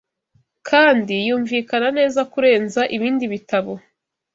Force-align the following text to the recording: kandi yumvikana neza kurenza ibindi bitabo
kandi 0.69 1.13
yumvikana 1.27 1.87
neza 1.97 2.19
kurenza 2.31 2.81
ibindi 2.95 3.25
bitabo 3.33 3.71